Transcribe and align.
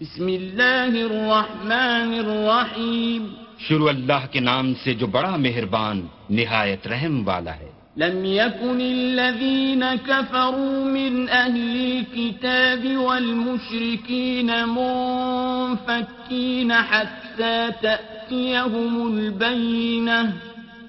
بسم 0.00 0.26
اللہ 0.26 0.88
الرحمن 0.88 2.14
الرحیم۔ 2.18 3.26
شروع 3.58 3.88
اللہ 3.88 4.26
کے 4.30 4.40
نام 4.40 4.72
سے 4.84 4.94
جو 4.94 5.06
بڑا 5.06 5.36
مہربان 5.36 6.06
نہایت 6.30 6.86
رحم 6.86 7.28
والا 7.28 7.56
ہے۔ 7.56 7.70
لم 7.96 8.24
يكن 8.24 8.68
الذين 8.68 9.82
كفروا 10.04 10.84
من 10.84 11.26
أهل 11.32 11.80
الكتاب 11.80 13.00
والمشركين 13.00 14.50
منفكين 14.68 16.70
حتى 16.70 17.66
تأتيهم 17.80 19.16
البينة 19.16 20.24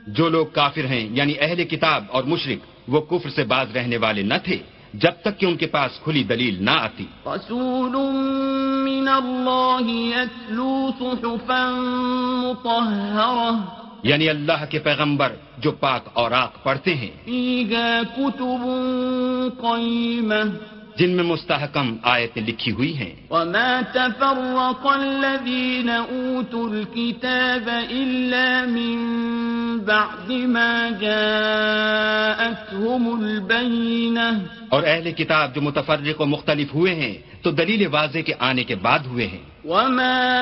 جو 0.08 0.30
لوگ 0.30 0.46
کافر 0.46 0.86
ہیں 0.86 1.10
یعنی 1.12 1.34
اہل 1.40 1.64
کتاب 1.64 2.04
اور 2.10 2.24
مشرق 2.24 2.66
وہ 2.88 3.02
کفر 3.02 3.30
سے 3.30 3.44
باز 3.44 3.78
رہنے 3.78 3.98
والے 3.98 4.22
نہ 4.22 4.34
تھے۔ 4.44 4.58
جب 4.94 5.12
تک 5.22 5.40
کہ 5.40 5.46
ان 5.46 5.58
کے 5.58 5.68
پاس 5.68 6.00
کھلی 6.04 6.24
دلیل 6.24 6.64
نہ 6.64 6.70
آتی۔ 6.70 7.06
رسول 7.26 7.96
من 8.84 9.08
اللہ 9.08 9.90
يتلو 9.90 10.90
صحفا 11.00 11.70
مطهرة 12.44 13.56
یعنی 14.04 14.30
اللہ 14.30 14.66
کے 14.70 14.80
پیغمبر 14.80 15.32
جو 15.58 15.72
پاک 15.72 16.02
اور 16.14 16.32
آق 16.32 16.64
پڑھتے 16.64 16.96
ہیں۔ 16.96 17.12
كتب 18.16 18.68
قيمة 19.62 20.50
جن 20.96 21.10
میں 21.10 21.24
مستحکم 21.24 21.96
آیتیں 22.04 22.42
لکھی 22.42 22.72
ہوئی 22.72 22.98
ہیں۔ 22.98 23.16
وما 23.30 23.80
تفرق 23.94 24.88
الذين 24.88 25.90
أوتوا 25.90 26.70
الكتاب 26.70 27.70
إلا 27.90 28.64
من 28.68 28.98
بعد 29.86 30.30
ما 30.30 30.90
جاءتهم 32.74 33.24
البينة. 33.24 34.44
اور 34.70 34.84
اہل 34.84 35.12
کتاب 35.12 35.56
جو 35.56 35.62
متفرق 35.62 36.22
و 36.22 36.26
مختلف 36.26 36.74
ہوئے 36.74 36.96
ہیں 36.96 37.18
تو 37.42 37.52
دلیل 37.52 37.88
واضح 37.88 38.20
کے 38.20 38.34
آنے 38.40 38.64
کے 38.64 38.76
بعد 38.76 39.00
ہوئے 39.00 39.28
ہیں۔ 39.28 39.42
وما 39.66 40.34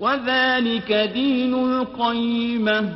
وذلك 0.00 0.92
دين 1.16 1.54
القيمة. 1.54 2.86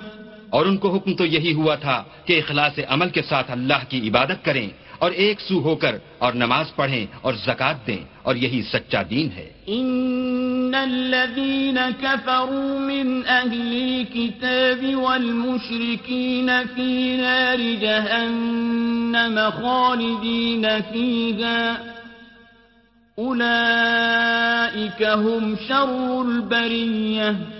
اور 0.50 0.66
ان 0.66 0.76
کو 0.76 0.96
حکم 0.96 1.14
تو 1.14 1.24
یہی 1.24 1.52
ہوا 1.52 1.74
تھا 1.74 2.04
کہ 2.24 2.38
اخلاص 2.38 2.78
عمل 2.88 3.08
کے 3.08 3.22
ساتھ 3.22 3.50
اللہ 3.50 3.80
کی 3.88 4.08
عبادت 4.08 4.44
کریں 4.44 4.68
اور 4.98 5.10
ایک 5.10 5.40
سو 5.40 5.58
ہو 5.60 5.74
کر 5.76 5.94
اور 6.18 6.32
نماز 6.32 6.66
پڑھیں 6.76 7.06
اور 7.20 7.34
زکات 7.34 7.86
دیں 7.86 8.02
اور 8.22 8.34
یہی 8.36 8.62
سچا 8.62 9.02
دین 9.10 9.28
ہے۔ 9.36 9.48
إن 9.68 10.74
الذين 10.74 11.78
كفروا 12.02 12.78
من 12.78 13.06
أهل 13.26 13.72
الكتاب 13.82 14.82
والمشركين 14.94 16.48
في 16.74 17.16
نار 17.16 17.60
جهنم 17.80 19.36
خالدين 19.50 20.64
فيها 20.92 21.76
أولئك 23.18 25.02
هم 25.02 25.56
شر 25.68 26.20
البرية 26.20 27.59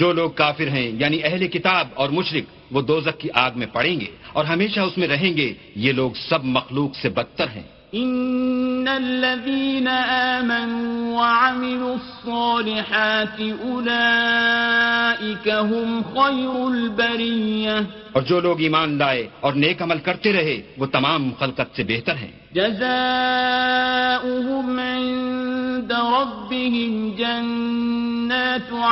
جو 0.00 0.12
لوگ 0.12 0.30
کافر 0.30 0.68
ہیں 0.68 0.92
یعنی 1.00 1.20
اہل 1.24 1.48
کتاب 1.48 1.88
اور 1.94 2.08
مشرق 2.08 2.42
وہ 2.70 2.82
دوزک 2.82 3.20
کی 3.20 3.28
آگ 3.34 3.50
میں 3.56 3.66
پڑیں 3.66 4.00
گے 4.00 4.06
اور 4.32 4.44
ہمیشہ 4.44 4.80
اس 4.80 4.98
میں 4.98 5.08
رہیں 5.08 5.36
گے۔ 5.36 5.54
یہ 5.76 5.92
لوگ 5.92 6.10
سب 6.28 6.44
مخلوق 6.44 6.96
سے 6.96 7.08
بدتر 7.08 7.48
ہیں۔ 7.48 7.62
إن 7.94 8.88
الذين 8.88 9.88
آمنوا 9.88 11.20
وعملوا 11.20 11.92
الصالحات 11.92 13.38
أولئك 13.38 15.48
هم 15.48 16.00
خير 16.14 16.72
البرية 16.72 17.80
اور 18.12 18.22
جو 18.22 18.40
لوگ 18.40 18.60
ایمان 18.60 18.98
لائے 18.98 19.28
اور 19.40 19.52
نیک 19.52 19.82
عمل 19.82 19.98
کرتے 19.98 20.32
رہے 20.32 20.62
وہ 20.78 20.86
تمام 20.86 21.30
خلقت 21.38 21.76
سے 21.76 21.84
بہتر 21.84 22.14
ہیں۔ 22.14 22.32
جزاؤهم 22.52 24.29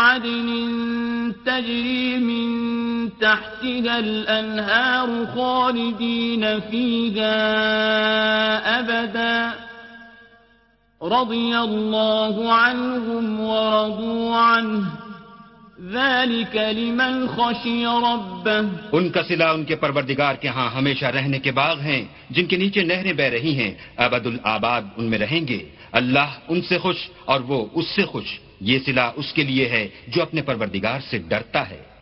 عدن 0.08 0.69
تجري 1.44 2.16
من 2.16 2.69
تحتها 3.24 3.96
الأنهار 3.98 5.08
خالدين 5.36 6.44
فيها 6.70 7.41
أبدا. 8.78 9.50
رضي 11.02 11.52
الله 11.54 12.52
عنهم 12.52 13.41
ورضوا 13.41 14.36
عنه. 14.36 14.80
ذلك 15.80 16.56
لمن 16.56 17.26
خشي 17.36 17.84
ربه. 17.84 18.69
ان 18.92 19.10
کا 19.10 19.22
صلہ 19.28 19.44
ان 19.44 19.64
کے 19.64 19.76
پروردگار 19.76 20.34
کے 20.34 20.48
ہاں 20.48 20.70
ہمیشہ 20.70 21.06
رہنے 21.06 21.38
کے 21.38 21.52
باغ 21.52 21.80
ہیں، 21.80 22.04
جن 22.30 22.46
کے 22.46 22.56
نیچے 22.56 22.82
نہریں 22.82 23.12
بہ 23.12 23.22
رہی 23.22 23.58
ہیں، 23.58 23.75
ابد 23.96 24.26
الآباد 24.26 24.82
ان 24.96 25.04
میں 25.04 25.19
رہیں 25.19 25.48
گے، 25.48 25.69
اللہ 25.92 26.38
ان 26.48 26.62
سے 26.62 26.78
خوش 26.78 26.96
اور 27.25 27.40
وہ 27.40 27.66
اس 27.75 27.84
سے 27.96 28.04
خوش۔ 28.04 28.38
یہ 28.60 28.78
سلا 28.86 29.10
اس 29.16 29.32
کے 29.32 29.42
لیے 29.42 29.69
ہے 29.69 29.88
جو 30.08 30.22
اپنے 30.22 30.42
پروردگار 30.42 31.00
سے 31.00 31.19
ڈرتا 31.19 31.70
ہے۔ 31.70 31.97